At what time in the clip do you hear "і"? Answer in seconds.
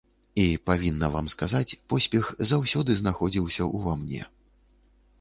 0.43-0.45